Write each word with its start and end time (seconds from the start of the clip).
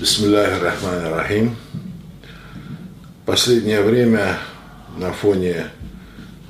Бисмилляхи 0.00 0.62
рахмани 0.62 1.08
рахим. 1.08 1.56
Последнее 3.26 3.82
время 3.82 4.38
на 4.96 5.12
фоне 5.12 5.72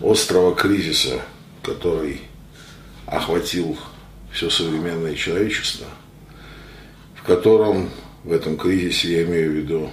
острого 0.02 0.54
кризиса, 0.54 1.22
который 1.62 2.20
охватил 3.06 3.78
все 4.30 4.50
современное 4.50 5.14
человечество, 5.14 5.86
в 7.14 7.22
котором 7.22 7.88
в 8.22 8.32
этом 8.32 8.58
кризисе, 8.58 9.12
я 9.12 9.22
имею 9.22 9.52
в 9.52 9.54
виду, 9.54 9.90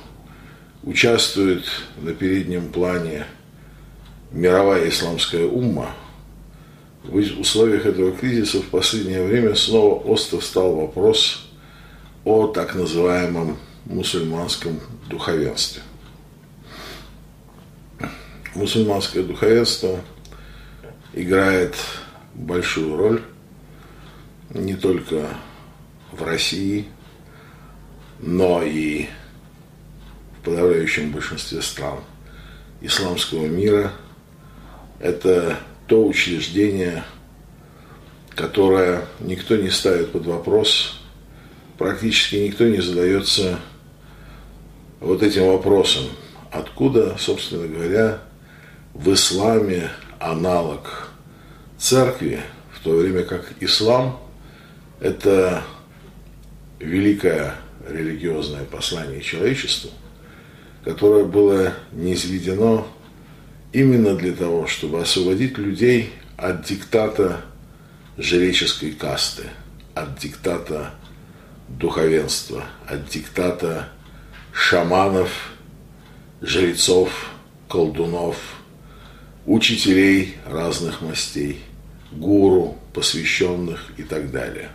участвует 0.84 1.64
на 2.02 2.14
переднем 2.14 2.74
плане 2.74 3.26
мировая 4.32 4.90
исламская 4.90 5.46
умма, 5.46 5.96
в 7.06 7.16
условиях 7.16 7.86
этого 7.86 8.12
кризиса 8.12 8.60
в 8.60 8.66
последнее 8.66 9.24
время 9.24 9.56
снова 9.56 9.96
остро 9.96 10.42
стал 10.42 10.76
вопрос 10.76 11.46
о 12.26 12.48
так 12.48 12.74
называемом 12.74 13.58
мусульманском 13.86 14.80
духовенстве. 15.08 15.84
Мусульманское 18.56 19.24
духовенство 19.24 20.02
играет 21.14 21.76
большую 22.34 22.98
роль 22.98 23.22
не 24.50 24.76
только 24.76 25.30
в 26.12 26.24
России, 26.24 26.88
но 28.20 28.64
и 28.64 29.08
в 30.40 30.46
подавляющем 30.46 31.12
большинстве 31.12 31.62
стран 31.62 32.00
исламского 32.82 33.46
мира. 33.46 33.94
Это 35.00 35.60
то 35.88 36.08
учреждение, 36.08 37.04
которое 38.30 39.06
никто 39.20 39.58
не 39.58 39.70
ставит 39.70 40.12
под 40.12 40.26
вопрос, 40.26 41.05
практически 41.78 42.36
никто 42.36 42.68
не 42.68 42.82
задается 42.82 43.60
вот 45.00 45.24
этим 45.24 45.48
вопросом, 45.48 46.06
откуда, 46.52 47.18
собственно 47.18 47.68
говоря, 47.68 48.22
в 48.94 49.14
исламе 49.14 49.90
аналог 50.20 51.10
церкви, 51.78 52.42
в 52.72 52.84
то 52.84 52.96
время 52.96 53.24
как 53.24 53.52
ислам– 53.60 54.20
это 55.00 55.64
великое 56.80 57.56
религиозное 57.88 58.64
послание 58.64 59.22
человечеству, 59.22 59.92
которое 60.84 61.26
было 61.26 61.74
низведено 61.92 62.88
именно 63.74 64.16
для 64.16 64.34
того, 64.34 64.68
чтобы 64.68 65.02
освободить 65.02 65.58
людей 65.58 66.14
от 66.38 66.64
диктата 66.64 67.42
жреческой 68.18 68.92
касты, 68.92 69.44
от 69.94 70.18
диктата 70.18 70.92
духовенства, 71.68 72.66
от 72.88 73.08
диктата 73.08 73.90
шаманов, 74.52 75.52
жрецов, 76.42 77.32
колдунов, 77.68 78.38
учителей 79.46 80.36
разных 80.46 81.02
мастей, 81.02 81.62
гуру, 82.12 82.78
посвященных 82.94 83.92
и 83.98 84.04
так 84.04 84.32
далее. 84.32 84.70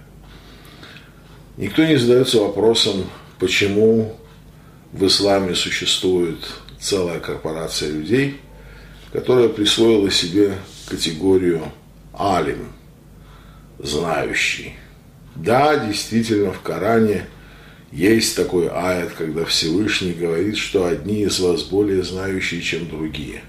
Никто 1.56 1.84
не 1.84 1.96
задается 1.96 2.40
вопросом, 2.40 3.04
почему 3.38 4.16
в 4.92 5.06
исламе 5.06 5.54
существует 5.54 6.38
целая 6.78 7.20
корпорация 7.20 7.90
людей, 7.90 8.40
которая 9.12 9.48
присвоила 9.48 10.10
себе 10.10 10.54
категорию 10.88 11.72
алим, 12.12 12.72
знающий. 13.78 14.74
Да, 15.36 15.76
действительно, 15.76 16.52
в 16.52 16.60
Коране 16.60 17.26
есть 17.92 18.36
такой 18.36 18.68
аят, 18.68 19.12
когда 19.12 19.44
Всевышний 19.44 20.12
говорит, 20.12 20.56
что 20.56 20.86
одни 20.86 21.22
из 21.22 21.40
вас 21.40 21.62
более 21.62 22.02
знающие, 22.02 22.60
чем 22.60 22.88
другие. 22.88 23.42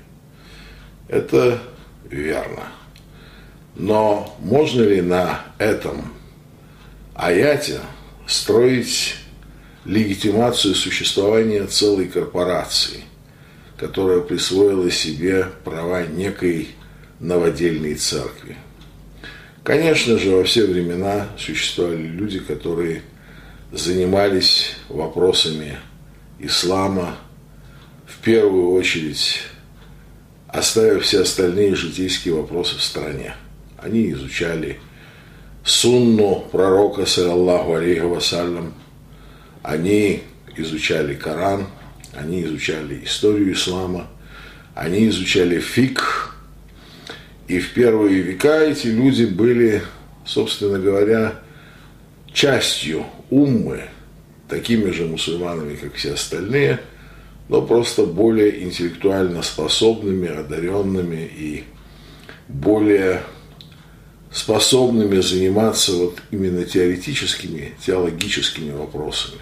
Это 1.08 1.62
верно. 2.10 2.64
Но 3.76 4.36
можно 4.40 4.82
ли 4.82 5.02
на 5.02 5.46
этом 5.58 6.14
аяте 7.14 7.80
строить 8.28 9.16
легитимацию 9.86 10.76
существования 10.76 11.66
целой 11.68 12.08
корпорации, 12.08 13.02
которая 13.78 14.22
присвоила 14.22 14.90
себе 14.92 15.48
права 15.64 16.06
некой 16.06 16.70
новодельной 17.20 17.96
церкви? 17.96 18.58
Конечно 19.64 20.18
же, 20.18 20.32
во 20.32 20.44
все 20.44 20.66
времена 20.66 21.28
существовали 21.38 22.08
люди, 22.08 22.40
которые 22.40 23.04
занимались 23.72 24.76
вопросами 24.90 25.78
ислама, 26.40 27.18
в 28.08 28.18
первую 28.24 28.72
очередь 28.72 29.40
оставив 30.48 31.04
все 31.04 31.22
остальные 31.22 31.76
житейские 31.76 32.34
вопросы 32.34 32.78
в 32.78 32.82
стороне. 32.82 33.36
Они 33.78 34.12
изучали 34.12 34.80
сунну 35.64 36.44
пророка, 36.52 37.06
саллаху 37.06 37.76
алейхи 37.76 38.00
вассалям, 38.00 38.74
они 39.62 40.24
изучали 40.58 41.14
Коран, 41.14 41.68
они 42.14 42.44
изучали 42.44 43.04
историю 43.06 43.54
ислама, 43.54 44.08
они 44.74 45.08
изучали 45.08 45.60
фикх, 45.60 46.31
и 47.48 47.60
в 47.60 47.74
первые 47.74 48.22
века 48.22 48.64
эти 48.64 48.88
люди 48.88 49.26
были, 49.26 49.82
собственно 50.26 50.80
говоря, 50.80 51.36
частью 52.34 53.06
уммы, 53.30 53.84
такими 54.48 54.92
же 54.92 55.06
мусульманами, 55.06 55.76
как 55.76 55.96
все 55.96 56.14
остальные, 56.14 56.80
но 57.50 57.62
просто 57.62 58.06
более 58.06 58.64
интеллектуально 58.64 59.42
способными, 59.42 60.28
одаренными 60.28 61.30
и 61.38 61.64
более 62.48 63.22
способными 64.32 65.20
заниматься 65.20 65.94
вот 65.94 66.20
именно 66.32 66.64
теоретическими, 66.64 67.74
теологическими 67.86 68.72
вопросами. 68.72 69.42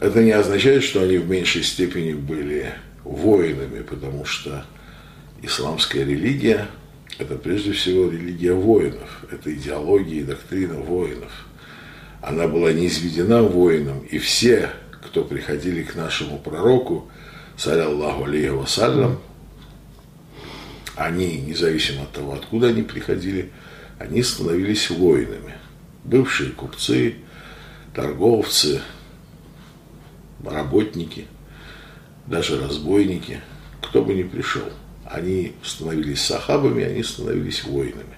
Это 0.00 0.22
не 0.22 0.32
означает, 0.32 0.82
что 0.82 1.02
они 1.02 1.18
в 1.18 1.28
меньшей 1.28 1.62
степени 1.62 2.14
были 2.14 2.72
воинами, 3.04 3.82
потому 3.82 4.24
что 4.24 4.64
исламская 5.42 6.04
религия– 6.04 6.68
это 7.18 7.36
прежде 7.36 7.72
всего 7.72 8.10
религия 8.10 8.54
воинов, 8.54 9.24
это 9.30 9.52
идеология 9.52 10.20
и 10.20 10.24
доктрина 10.24 10.74
воинов. 10.74 11.46
Она 12.20 12.46
была 12.46 12.72
не 12.72 12.86
изведена 12.86 13.42
воином, 13.42 14.00
и 14.00 14.18
все, 14.18 14.70
кто 15.02 15.24
приходили 15.24 15.82
к 15.82 15.94
нашему 15.94 16.38
пророку, 16.38 17.10
саллиллаху 17.56 18.24
алейхи 18.24 18.48
вассалям, 18.48 19.20
они, 20.94 21.38
независимо 21.38 22.04
от 22.04 22.12
того, 22.12 22.34
откуда 22.34 22.68
они 22.68 22.82
приходили, 22.82 23.50
они 23.98 24.22
становились 24.22 24.90
воинами. 24.90 25.54
Бывшие 26.04 26.50
купцы, 26.50 27.16
торговцы, 27.94 28.80
работники, 30.44 31.26
даже 32.26 32.60
разбойники, 32.60 33.40
кто 33.80 34.02
бы 34.02 34.14
ни 34.14 34.22
пришел– 34.22 34.70
они 35.12 35.54
становились 35.62 36.22
сахабами, 36.22 36.84
они 36.84 37.02
становились 37.02 37.64
воинами. 37.64 38.16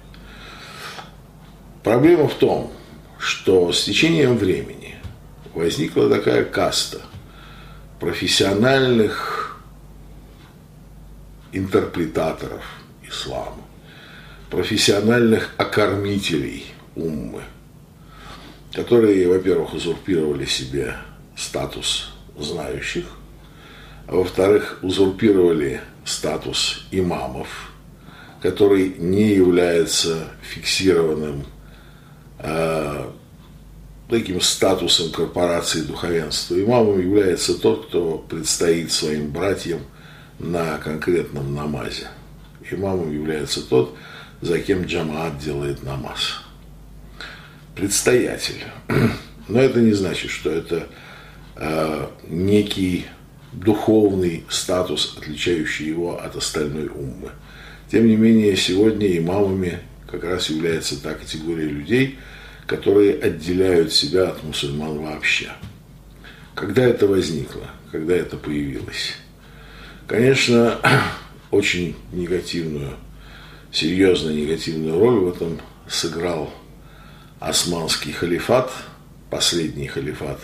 Проблема 1.83 2.29
в 2.29 2.35
том, 2.35 2.73
что 3.19 3.73
с 3.73 3.85
течением 3.85 4.37
времени 4.37 4.95
возникла 5.55 6.09
такая 6.09 6.45
каста 6.45 7.01
профессиональных 8.01 9.61
интерпретаторов 11.53 12.65
ислама, 13.03 13.63
профессиональных 14.51 15.51
окормителей 15.57 16.67
уммы, 16.97 17.43
которые, 18.73 19.29
во-первых, 19.29 19.75
узурпировали 19.75 20.45
себе 20.45 20.97
статус 21.37 22.13
знающих, 22.39 23.07
а 24.07 24.17
во-вторых, 24.17 24.79
узурпировали 24.83 25.81
статус 26.05 26.87
имамов, 26.91 27.73
который 28.43 28.95
не 28.99 29.35
является 29.35 30.29
фиксированным 30.43 31.47
э, 32.39 33.11
таким 34.09 34.41
статусом 34.41 35.11
корпорации 35.11 35.81
духовенства. 35.81 36.55
Имамом 36.55 37.01
является 37.01 37.59
тот, 37.59 37.87
кто 37.87 38.19
предстоит 38.19 38.93
своим 38.93 39.31
братьям 39.31 39.81
на 40.39 40.79
конкретном 40.79 41.55
намазе. 41.55 42.09
Имамом 42.71 43.13
является 43.13 43.67
тот, 43.67 43.97
за 44.41 44.59
кем 44.61 44.85
джамаат 44.85 45.39
делает 45.39 45.83
намаз. 45.83 46.43
Предстоятель. 47.75 48.63
Но 49.49 49.61
это 49.61 49.81
не 49.81 49.93
значит, 49.93 50.31
что 50.31 50.51
это 50.51 50.87
э, 51.57 52.07
некий 52.29 53.07
духовный 53.55 54.45
статус, 54.49 55.17
отличающий 55.17 55.87
его 55.87 56.21
от 56.21 56.37
остальной 56.37 56.89
уммы. 56.89 57.31
Тем 57.91 58.07
не 58.07 58.17
менее, 58.17 58.57
сегодня 58.57 59.17
имамами 59.17 59.79
как 60.11 60.25
раз 60.25 60.51
является 60.51 61.01
та 61.03 61.15
категория 61.15 61.69
людей, 61.69 62.19
которые 62.67 63.15
отделяют 63.15 63.93
себя 63.93 64.29
от 64.29 64.43
мусульман 64.43 64.99
вообще. 64.99 65.53
Когда 66.55 66.85
это 66.85 67.07
возникло, 67.07 67.71
когда 67.93 68.15
это 68.15 68.37
появилось? 68.37 69.17
Конечно, 70.07 70.81
очень 71.51 71.97
негативную, 72.13 72.97
серьезно 73.73 74.31
негативную 74.31 74.99
роль 74.99 75.21
в 75.21 75.29
этом 75.29 75.61
сыграл 75.89 76.53
османский 77.41 78.13
халифат, 78.13 78.71
последний 79.31 79.87
халифат 79.87 80.41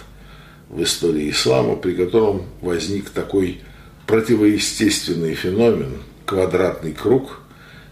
в 0.70 0.82
истории 0.82 1.30
ислама, 1.30 1.76
при 1.76 1.94
котором 1.94 2.46
возник 2.60 3.10
такой 3.10 3.60
противоестественный 4.06 5.34
феномен, 5.34 5.98
квадратный 6.24 6.92
круг, 6.92 7.40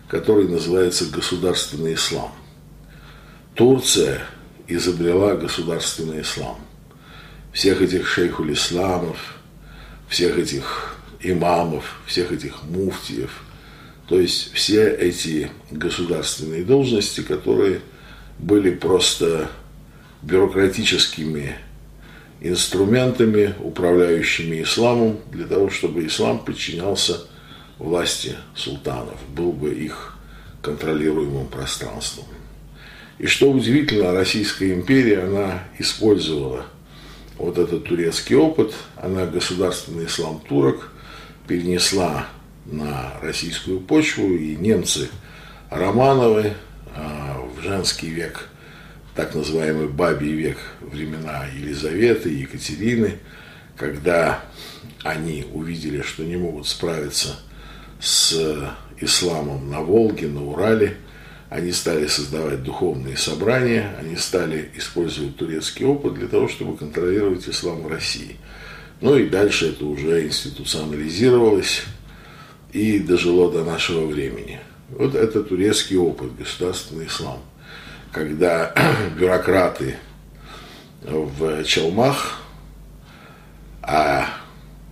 который 0.09 0.49
называется 0.49 1.07
государственный 1.07 1.95
ислам. 1.95 2.33
Турция 3.55 4.23
изобрела 4.69 5.35
государственный 5.35 6.23
ислам. 6.23 6.59
Всех 7.53 7.83
этих 7.83 8.07
шейхуль 8.07 8.53
исламов, 8.53 9.39
всех 10.09 10.39
этих 10.39 10.97
имамов, 11.21 12.01
всех 12.07 12.31
этих 12.31 12.63
муфтиев, 12.63 13.43
то 14.07 14.21
есть 14.21 14.53
все 14.55 14.89
эти 14.89 15.51
государственные 15.71 16.63
должности, 16.63 17.23
которые 17.23 17.81
были 18.39 18.71
просто 18.71 19.51
бюрократическими 20.23 21.57
инструментами, 22.41 23.55
управляющими 23.61 24.63
исламом, 24.63 25.19
для 25.31 25.47
того, 25.47 25.71
чтобы 25.71 26.07
ислам 26.07 26.39
подчинялся 26.39 27.21
власти 27.79 28.37
султанов, 28.55 29.17
был 29.35 29.53
бы 29.53 29.73
их 29.75 30.17
контролируемым 30.63 31.47
пространством. 31.47 32.27
И 33.19 33.27
что 33.27 33.51
удивительно, 33.51 34.13
Российская 34.13 34.73
империя, 34.73 35.25
она 35.25 35.65
использовала 35.79 36.67
вот 37.37 37.59
этот 37.59 37.85
турецкий 37.85 38.37
опыт, 38.37 38.73
она 38.97 39.27
государственный 39.27 40.07
ислам 40.07 40.41
турок 40.49 40.93
перенесла 41.47 42.27
на 42.67 43.15
российскую 43.23 43.81
почву, 43.81 44.35
и 44.35 44.57
немцы 44.57 45.09
Романовы 45.71 46.55
а, 46.95 47.41
в 47.41 47.63
женский 47.63 48.09
век, 48.09 48.49
так 49.19 49.35
называемый 49.35 49.89
бабий 49.89 50.31
век, 50.31 50.59
времена 50.81 51.45
Елизаветы, 51.53 52.29
Екатерины, 52.29 53.19
когда 53.77 54.45
они 55.03 55.45
увидели, 55.53 56.03
что 56.03 56.23
не 56.23 56.37
могут 56.37 56.69
справиться 56.69 57.35
с 57.99 58.71
исламом 59.01 59.69
на 59.71 59.81
Волге, 59.81 60.29
на 60.29 60.45
Урале– 60.45 60.97
они 61.51 61.73
стали 61.73 62.07
создавать 62.07 62.63
духовные 62.63 63.17
собрания, 63.17 63.97
они 63.99 64.17
стали 64.17 64.71
использовать 64.77 65.37
турецкий 65.37 65.87
опыт 65.87 66.15
для 66.15 66.29
того, 66.29 66.47
чтобы 66.47 66.77
контролировать 66.77 67.49
ислам 67.49 67.83
в 67.83 67.89
России. 67.89 68.37
Ну 69.01 69.17
и 69.17 69.29
дальше 69.29 69.71
это 69.71 69.87
уже 69.87 70.27
институционализировалось 70.27 71.85
и 72.73 72.99
дожило 72.99 73.51
до 73.51 73.65
нашего 73.65 74.07
времени. 74.07 74.61
Вот 74.91 75.15
это 75.15 75.43
турецкий 75.43 75.97
опыт, 75.97 76.37
государственный 76.37 77.07
ислам. 77.07 77.41
Когда 78.13 78.75
бюрократы 79.19 79.97
в 81.03 81.65
Челмах, 81.65 82.41
а 83.83 84.29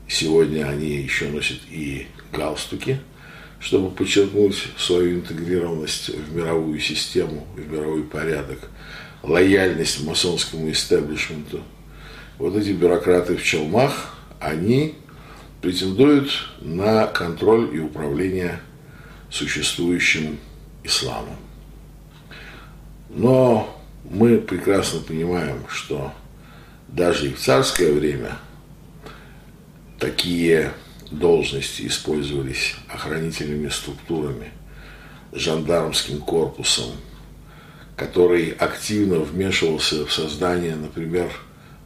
сегодня 0.08 0.68
они 0.68 0.96
еще 0.96 1.28
носят 1.28 1.58
и 1.70 2.06
галстуки– 2.32 3.00
чтобы 3.60 3.90
подчеркнуть 3.90 4.68
свою 4.78 5.16
интегрированность 5.16 6.10
в 6.10 6.34
мировую 6.34 6.78
систему, 6.80 7.46
в 7.56 7.72
мировой 7.72 8.04
порядок, 8.04 8.58
лояльность 9.22 10.04
масонскому 10.04 10.70
истеблишменту. 10.70 11.62
Вот 12.38 12.54
эти 12.54 12.70
бюрократы 12.70 13.36
в 13.36 13.42
челмах, 13.42 14.14
они 14.40 14.94
претендуют 15.62 16.30
на 16.60 17.06
контроль 17.06 17.74
и 17.74 17.80
управление 17.80 18.60
существующим 19.30 20.38
исламом. 20.84 21.36
Но 23.16 23.74
мы 24.10 24.36
прекрасно 24.36 25.00
понимаем, 25.00 25.66
что 25.68 26.12
даже 26.86 27.30
и 27.30 27.32
в 27.32 27.40
царское 27.40 27.90
время 27.90 28.32
такие 29.98 30.74
должности 31.10 31.86
использовались 31.86 32.74
охранительными 32.92 33.70
структурами, 33.70 34.50
жандармским 35.32 36.20
корпусом, 36.20 36.90
который 37.96 38.50
активно 38.50 39.20
вмешивался 39.20 40.04
в 40.04 40.12
создание, 40.12 40.76
например, 40.76 41.32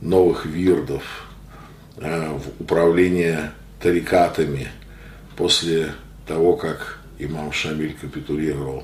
новых 0.01 0.47
вирдов, 0.47 1.29
э, 1.99 2.39
в 2.39 2.61
управление 2.61 3.53
тарикатами 3.81 4.67
после 5.37 5.95
того, 6.27 6.57
как 6.57 6.99
имам 7.21 7.53
Шамиль 7.53 7.95
капитулировал 7.95 8.83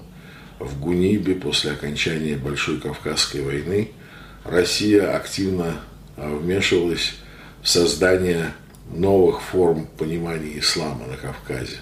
в 0.58 0.80
Гунибе 0.80 1.34
после 1.34 1.72
окончания 1.72 2.36
Большой 2.36 2.80
Кавказской 2.80 3.42
войны, 3.42 3.90
Россия 4.44 5.14
активно 5.14 5.80
э, 6.16 6.36
вмешивалась 6.36 7.14
в 7.62 7.68
создание 7.68 8.52
новых 8.90 9.42
форм 9.42 9.86
понимания 9.98 10.58
ислама 10.58 11.06
на 11.06 11.16
Кавказе. 11.16 11.80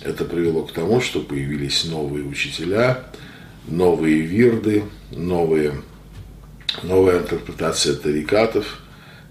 Это 0.00 0.24
привело 0.24 0.64
к 0.64 0.72
тому, 0.72 1.00
что 1.00 1.20
появились 1.20 1.84
новые 1.84 2.24
учителя, 2.24 3.04
новые 3.68 4.20
вирды, 4.20 4.84
новые, 5.10 5.74
новая 6.82 7.20
интерпретация 7.20 7.94
тарикатов, 7.94 8.80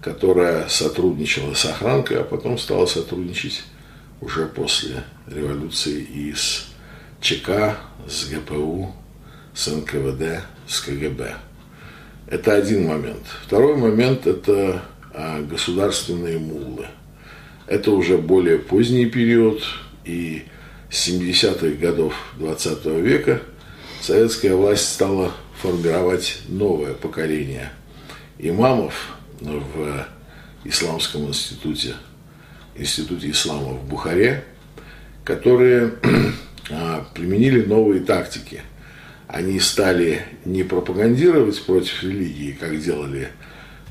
которая 0.02 0.68
сотрудничала 0.70 1.54
с 1.54 1.66
охранкой, 1.66 2.22
а 2.22 2.24
потом 2.24 2.58
стала 2.58 2.86
сотрудничать 2.86 3.64
уже 4.22 4.46
после 4.46 5.04
революции 5.28 6.02
и 6.02 6.34
с 6.34 6.71
ЧК, 7.22 7.78
с 8.08 8.30
ГПУ, 8.30 8.94
с 9.54 9.68
НКВД, 9.68 10.44
с 10.68 10.82
КГБ. 10.82 11.36
Это 12.28 12.56
один 12.56 12.88
момент. 12.88 13.24
Второй 13.46 13.76
момент– 13.78 14.26
это 14.28 14.82
а 15.14 15.42
государственные 15.42 16.40
муллы. 16.40 16.88
Это 17.68 17.92
уже 17.92 18.18
более 18.18 18.58
поздний 18.58 19.06
период, 19.06 19.62
и 20.06 20.46
с 20.90 21.10
70-х 21.10 21.78
годов 21.80 22.14
20 22.38 22.86
века 22.86 23.42
советская 24.02 24.56
власть 24.56 24.90
стала 24.90 25.34
формировать 25.62 26.40
новое 26.48 26.94
поколение 26.94 27.72
имамов 28.40 29.16
в 29.42 30.08
Исламском 30.64 31.28
институте, 31.28 31.96
Институте 32.76 33.32
ислама 33.32 33.74
в 33.74 33.88
Бухаре, 33.88 34.46
которые 35.26 35.94
применили 37.14 37.64
новые 37.64 38.02
тактики. 38.02 38.62
Они 39.28 39.60
стали 39.60 40.26
не 40.46 40.64
пропагандировать 40.64 41.62
против 41.64 42.04
религии, 42.04 42.58
как 42.60 42.80
делали 42.80 43.30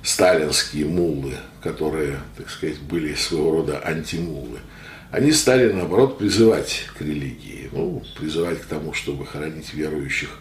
сталинские 0.02 0.86
муллы, 0.86 1.34
которые, 1.62 2.18
так 2.36 2.50
сказать, 2.50 2.78
были 2.80 3.14
своего 3.14 3.52
рода 3.52 3.80
антимуллы, 3.84 4.58
они 5.10 5.32
стали, 5.32 5.72
наоборот, 5.72 6.18
призывать 6.18 6.84
к 6.96 7.00
религии, 7.00 7.68
ну, 7.72 8.02
призывать 8.16 8.60
к 8.60 8.66
тому, 8.66 8.92
чтобы 8.92 9.26
хоронить 9.26 9.74
верующих 9.74 10.38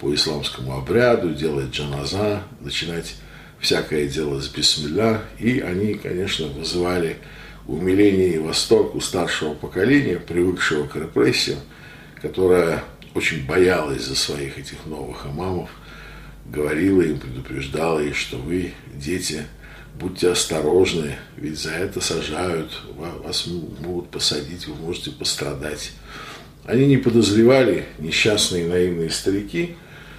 по 0.00 0.14
исламскому 0.14 0.76
обряду, 0.78 1.34
делать 1.34 1.70
джаназа, 1.70 2.42
начинать 2.60 3.16
всякое 3.60 4.06
дело 4.06 4.40
с 4.40 4.48
бисмилля, 4.48 5.20
и 5.38 5.60
они, 5.60 5.94
конечно, 5.94 6.46
вызывали 6.46 7.18
умиление 7.66 8.36
и 8.36 8.38
восторг 8.38 8.94
у 8.94 9.00
старшего 9.00 9.52
поколения, 9.52 10.18
привыкшего 10.18 10.86
к 10.86 10.96
репрессиям, 10.96 11.58
которое 12.28 12.82
очень 13.14 13.46
боялось 13.46 14.04
за 14.04 14.14
своих 14.14 14.58
этих 14.58 14.86
новых 14.86 15.26
имамов– 15.26 15.70
говорила 16.50 17.02
им, 17.02 17.18
предупреждала 17.18 18.00
их, 18.00 18.16
что 18.16 18.36
вы, 18.36 18.72
дети, 18.94 19.42
будьте 19.98 20.30
осторожны, 20.30 21.16
ведь 21.36 21.58
за 21.58 21.70
это 21.70 22.00
сажают, 22.00 22.70
вас 23.24 23.46
могут 23.80 24.10
посадить, 24.10 24.66
вы 24.66 24.74
можете 24.74 25.10
пострадать. 25.10 25.92
Они 26.64 26.86
не 26.86 26.96
подозревали, 26.96 27.86
несчастные 27.98 28.66
наивные 28.66 29.10
старики, 29.10 29.76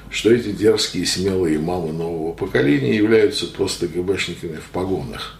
что 0.09 0.31
эти 0.31 0.51
дерзкие 0.51 1.05
смелые 1.05 1.59
мамы 1.59 1.91
нового 1.91 2.33
поколения 2.33 2.95
являются 2.95 3.47
просто 3.47 3.87
ГБшниками 3.87 4.55
в 4.55 4.69
погонах, 4.71 5.37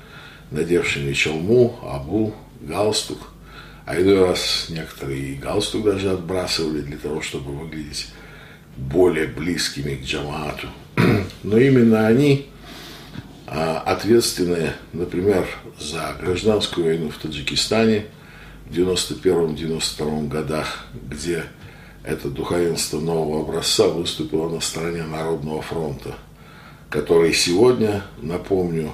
надевшими 0.52 1.14
челму, 1.14 1.80
абу, 1.84 2.34
галстук. 2.62 3.32
А 3.88 3.96
иной 3.96 4.20
раз 4.20 4.66
некоторые 4.68 5.22
и 5.22 5.36
галстук 5.36 5.86
даже 5.86 6.12
отбрасывали 6.12 6.82
для 6.82 6.98
того, 6.98 7.22
чтобы 7.22 7.54
выглядеть 7.54 8.10
более 8.76 9.28
близкими 9.28 9.96
к 9.96 10.04
джамаату. 10.04 10.68
Но 11.44 11.58
именно 11.58 12.06
они 12.06 12.48
а, 13.48 13.80
ответственны, 13.80 14.74
например, 14.92 15.48
за 15.80 16.18
гражданскую 16.22 16.88
войну 16.88 17.10
в 17.12 17.18
Таджикистане 17.18 18.08
в 18.66 18.78
91-92 18.78 20.28
годах, 20.28 20.86
где 21.10 21.46
это 22.04 22.28
духовенство 22.28 23.00
нового 23.00 23.44
образца 23.44 23.88
выступило 23.88 24.50
на 24.50 24.60
стороне 24.60 25.04
Народного 25.04 25.62
фронта, 25.62 26.18
который 26.90 27.34
сегодня, 27.34 28.04
напомню, 28.22 28.92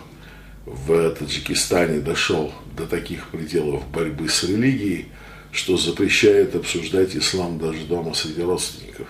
в 0.66 1.12
Таджикистане 1.12 2.00
дошел 2.00 2.54
до 2.76 2.86
таких 2.86 3.30
пределов 3.30 3.88
борьбы 3.90 4.30
с 4.30 4.44
религией, 4.44 5.08
что 5.52 5.78
запрещает 5.78 6.56
обсуждать 6.56 7.16
ислам 7.16 7.60
даже 7.60 7.86
дома 7.86 8.14
среди 8.14 8.42
родственников 8.42 9.08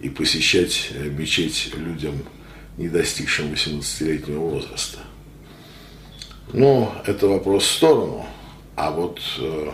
и 0.00 0.08
посещать 0.08 0.90
э, 0.94 1.08
мечеть 1.08 1.72
людям, 1.74 2.14
не 2.76 2.88
достигшим 2.88 3.52
18-летнего 3.52 4.40
возраста. 4.40 4.98
Но 6.52 6.94
это 7.06 7.28
вопрос 7.28 7.64
в 7.64 7.70
сторону. 7.70 8.26
А 8.76 8.90
вот 8.90 9.20
э, 9.38 9.70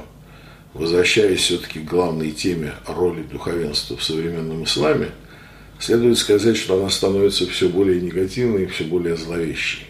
возвращаясь 0.75 1.41
все-таки 1.41 1.81
к 1.81 1.85
главной 1.85 2.33
теме 2.33 2.75
роли 2.87 3.23
духовенства 3.23 3.97
в 3.97 4.05
современном 4.05 4.65
исламе, 4.65 5.11
следует 5.79 6.19
сказать, 6.19 6.57
что 6.57 6.79
она 6.79 6.91
становится 6.91 7.47
все 7.47 7.69
более 7.69 8.01
негативной 8.01 8.65
и 8.65 8.67
все 8.67 8.85
более 8.85 9.17
зловещей. 9.17 9.87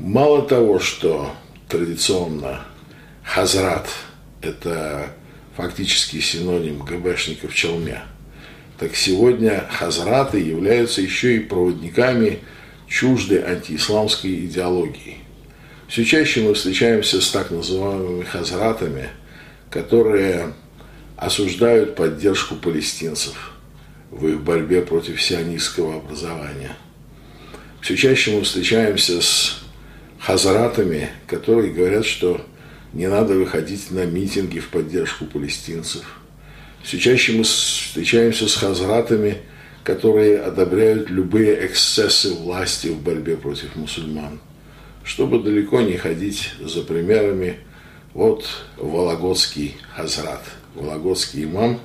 Мало 0.00 0.42
того, 0.42 0.78
что 0.78 1.32
традиционно 1.68 2.64
хазрат– 3.24 3.88
это 4.42 5.10
фактически 5.56 6.20
синоним 6.20 6.84
ГБшника 6.84 7.48
в 7.48 7.54
челме, 7.54 8.02
так 8.78 8.94
сегодня 8.94 9.66
хазраты 9.68 10.38
являются 10.38 11.02
еще 11.02 11.36
и 11.36 11.40
проводниками 11.40 12.38
чуждой 12.86 13.42
антиисламской 13.42 14.46
идеологии. 14.46 15.18
Все 15.88 16.04
чаще 16.04 16.42
мы 16.42 16.54
встречаемся 16.54 17.20
с 17.20 17.30
так 17.30 17.50
называемыми 17.50 18.22
хазратами, 18.22 19.08
которые 19.68 20.52
осуждают 21.16 21.96
поддержку 21.96 22.54
палестинцев 22.54 23.52
в 24.12 24.28
их 24.28 24.40
борьбе 24.42 24.80
против 24.82 25.20
сионистского 25.20 25.96
образования. 25.96 26.76
Все 27.80 27.96
чаще 27.96 28.30
мы 28.30 28.42
встречаемся 28.42 29.20
с 29.20 29.57
хазратами, 30.28 31.08
которые 31.26 31.72
говорят, 31.72 32.04
что 32.04 32.42
не 32.92 33.06
надо 33.06 33.32
выходить 33.32 33.90
на 33.90 34.04
митинги 34.04 34.58
в 34.58 34.68
поддержку 34.68 35.24
палестинцев. 35.24 36.02
Все 36.82 36.98
чаще 36.98 37.32
мы 37.32 37.44
встречаемся 37.44 38.46
с 38.46 38.54
хазратами, 38.54 39.38
которые 39.84 40.40
одобряют 40.40 41.08
любые 41.08 41.64
эксцессы 41.64 42.34
власти 42.34 42.88
в 42.88 43.00
борьбе 43.00 43.38
против 43.38 43.74
мусульман. 43.74 44.38
Чтобы 45.02 45.42
далеко 45.42 45.80
не 45.80 45.96
ходить 45.96 46.50
за 46.60 46.82
примерами, 46.82 47.60
вот 48.12 48.44
Вологодский 48.76 49.76
хазрат, 49.96 50.44
Вологодский 50.74 51.44
имам, 51.44 51.80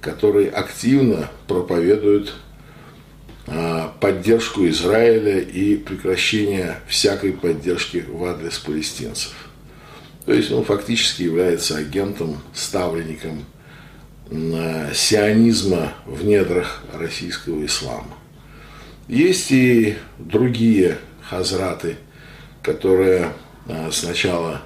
который 0.00 0.46
активно 0.46 1.28
проповедует 1.48 2.34
поддержку 4.00 4.66
Израиля 4.68 5.40
и 5.40 5.76
прекращение 5.76 6.76
всякой 6.86 7.32
поддержки 7.32 8.04
в 8.08 8.24
адрес 8.24 8.58
палестинцев. 8.58 9.34
То 10.24 10.32
есть 10.32 10.52
он 10.52 10.64
фактически 10.64 11.22
является 11.22 11.76
агентом, 11.76 12.40
ставленником 12.54 13.44
сионизма 14.94 15.94
в 16.06 16.24
недрах 16.24 16.84
российского 16.92 17.64
ислама. 17.66 18.16
Есть 19.08 19.50
и 19.50 19.96
другие 20.18 20.98
хазраты, 21.20 21.96
которые 22.62 23.32
а, 23.66 23.90
сначала 23.90 24.62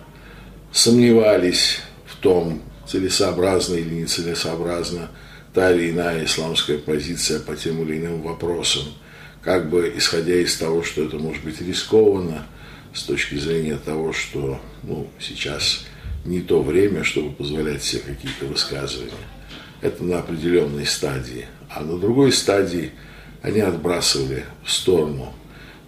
сомневались 0.71 1.81
в 2.07 2.17
том, 2.17 2.61
целесообразно 2.87 3.76
или 3.76 3.95
нецелесообразно 3.95 5.09
та 5.55 5.73
или 5.73 5.93
иная 5.93 6.25
исламская 6.25 6.79
позиция 6.79 7.41
по 7.41 7.57
тем 7.57 7.83
или 7.83 7.99
иным 7.99 8.23
вопросам, 8.23 8.83
как 9.41 9.71
бы 9.71 9.93
исходя 9.97 10.35
из 10.35 10.57
того, 10.57 10.83
что 10.83 11.05
это 11.05 11.17
может 11.17 11.45
быть 11.45 11.61
рискованно, 11.61 12.47
с 12.93 13.03
точки 13.03 13.37
зрения 13.37 13.77
того, 13.77 14.13
что 14.13 14.61
ну, 14.83 15.09
сейчас 15.19 15.85
не 16.25 16.41
то 16.41 16.63
время, 16.63 17.05
чтобы 17.05 17.33
позволять 17.33 17.83
себе 17.83 18.03
какие-то 18.07 18.47
высказывания. 18.47 19.11
Это 19.81 20.05
на 20.05 20.21
определенной 20.21 20.87
стадии. 20.87 21.47
А 21.69 21.83
на 21.83 21.99
другой 21.99 22.33
стадии 22.33 22.93
они 23.43 23.61
отбрасывали 23.61 24.45
в 24.65 24.71
сторону 24.71 25.35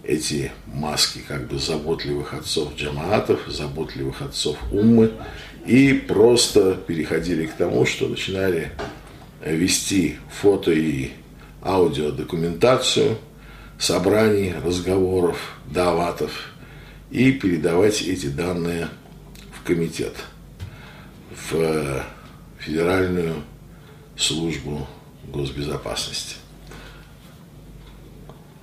эти 0.03 0.51
маски 0.67 1.19
как 1.27 1.47
бы 1.47 1.59
заботливых 1.59 2.33
отцов 2.33 2.75
джамаатов, 2.75 3.41
заботливых 3.47 4.21
отцов 4.21 4.57
уммы, 4.71 5.11
и 5.65 5.93
просто 5.93 6.75
переходили 6.75 7.45
к 7.45 7.53
тому, 7.53 7.85
что 7.85 8.07
начинали 8.07 8.71
вести 9.53 10.17
фото 10.29 10.71
и 10.71 11.11
аудиодокументацию 11.61 13.17
собраний, 13.77 14.53
разговоров, 14.63 15.37
даватов 15.65 16.53
и 17.11 17.31
передавать 17.31 18.01
эти 18.01 18.27
данные 18.27 18.89
в 19.53 19.65
комитет, 19.65 20.13
в 21.49 22.03
Федеральную 22.59 23.35
службу 24.17 24.87
госбезопасности. 25.27 26.35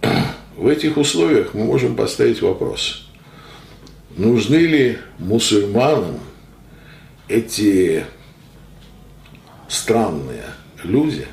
В 0.56 0.66
этих 0.66 0.96
условиях 0.96 1.54
мы 1.54 1.64
можем 1.64 1.96
поставить 1.96 2.42
вопрос, 2.42 3.08
нужны 4.16 4.56
ли 4.56 4.98
мусульманам 5.18 6.20
эти 7.28 8.04
странные 9.68 10.43
люди, 10.84 11.26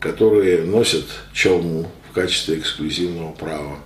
которые 0.00 0.64
носят 0.64 1.04
челму 1.32 1.90
в 2.10 2.14
качестве 2.14 2.58
эксклюзивного 2.58 3.32
права 3.32 3.78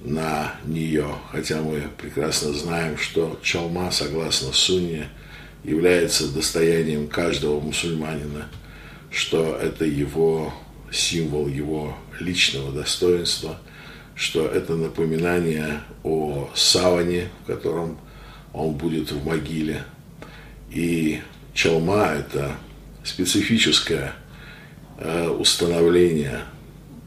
на 0.00 0.54
нее, 0.64 1.06
хотя 1.32 1.62
мы 1.62 1.84
прекрасно 1.96 2.52
знаем, 2.52 2.98
что 2.98 3.38
чалма, 3.42 3.90
согласно 3.90 4.52
Сунне, 4.52 5.08
является 5.64 6.28
достоянием 6.28 7.08
каждого 7.08 7.58
мусульманина, 7.58 8.48
что 9.10 9.56
это 9.56 9.86
его 9.86 10.52
символ 10.92 11.48
его 11.48 11.96
личного 12.20 12.70
достоинства, 12.70 13.58
что 14.14 14.46
это 14.46 14.76
напоминание 14.76 15.80
о 16.02 16.50
саване, 16.54 17.30
в 17.42 17.46
котором 17.46 17.98
он 18.52 18.74
будет 18.74 19.10
в 19.10 19.26
могиле. 19.26 19.84
И 20.70 21.20
чалма– 21.54 22.12
это 22.14 22.56
специфическое 23.04 24.14
э, 24.98 25.28
установление 25.28 26.40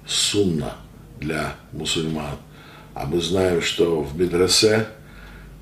сунна 0.06 0.75
для 1.20 1.56
мусульман. 1.74 2.38
А 2.94 3.06
мы 3.06 3.20
знаем, 3.20 3.62
что 3.62 4.01
в 4.01 4.18
медресе 4.18 4.88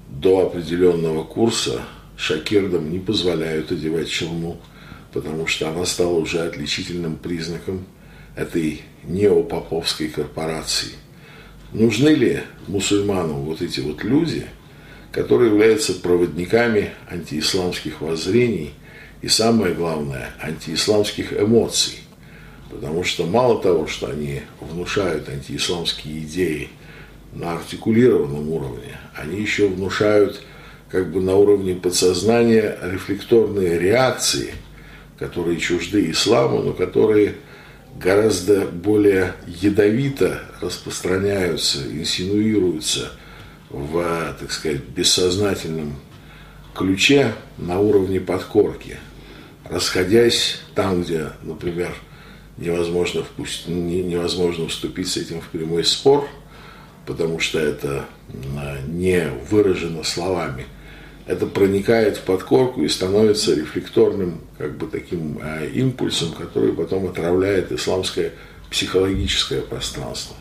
до 0.10 0.48
определенного 0.48 1.24
курса 1.24 1.82
шакирдам 2.18 2.92
не 2.92 3.00
позволяют 3.00 3.72
одевать 3.72 4.10
челму, 4.10 4.62
потому 5.12 5.48
что 5.48 5.70
она 5.70 5.86
стала 5.86 6.16
уже 6.16 6.42
отличительным 6.42 7.16
признаком 7.16 7.86
этой 8.36 8.84
неопоповской 9.04 10.10
корпорации. 10.10 10.92
Нужны 11.72 12.10
ли 12.10 12.42
мусульманам 12.68 13.42
вот 13.44 13.62
эти 13.62 13.80
вот 13.80 14.04
люди, 14.04 14.46
которые 15.12 15.52
являются 15.52 15.94
проводниками 15.94 16.92
антиисламских 17.10 18.02
воззрений– 18.02 18.74
и 19.26 19.28
самое 19.28 19.74
главное, 19.74 20.30
антиисламских 20.40 21.34
эмоций. 21.34 21.96
Потому 22.70 23.04
что 23.04 23.26
мало 23.26 23.60
того, 23.60 23.88
что 23.88 24.06
они 24.06 24.44
внушают 24.62 25.28
антиисламские 25.30 26.20
идеи 26.20 26.70
на 27.34 27.54
артикулированном 27.54 28.48
уровне, 28.52 29.00
они 29.16 29.42
еще 29.42 29.68
внушают 29.68 30.44
как 30.92 31.12
бы 31.12 31.22
на 31.22 31.38
уровне 31.38 31.74
подсознания 31.74 32.78
рефлекторные 32.84 33.80
реакции, 33.80 34.54
которые 35.18 35.60
чужды 35.60 36.12
исламу, 36.12 36.62
но 36.62 36.74
которые 36.74 37.34
гораздо 38.00 38.68
более 38.68 39.34
ядовито 39.48 40.44
распространяются, 40.62 41.80
инсинуируются 41.92 43.12
в, 43.72 44.36
так 44.40 44.52
сказать, 44.52 44.84
бессознательном 44.84 45.96
ключе 46.76 47.34
на 47.58 47.80
уровне 47.80 48.20
подкорки– 48.22 49.00
расходясь 49.70 50.60
там, 50.74 51.04
где, 51.04 51.32
например, 51.44 51.94
невозможно, 52.58 53.24
впустить, 53.24 53.68
невозможно 53.68 54.68
вступить 54.68 55.10
с 55.10 55.18
этим 55.18 55.42
в 55.42 55.48
прямой 55.50 55.84
спор, 55.84 56.28
потому 57.06 57.40
что 57.40 57.60
это 57.60 58.06
не 58.88 59.28
выражено 59.50 60.04
словами, 60.04 60.66
это 61.26 61.48
проникает 61.48 62.18
в 62.18 62.22
подкорку 62.22 62.84
и 62.84 62.88
становится 62.88 63.56
рефлекторным 63.56 64.42
как 64.58 64.78
бы 64.78 64.88
таким 64.88 65.40
а, 65.42 65.66
импульсом, 65.66 66.34
который 66.34 66.72
потом 66.72 67.08
отравляет 67.08 67.72
исламское 67.72 68.34
психологическое 68.70 69.62
пространство. 69.62 70.36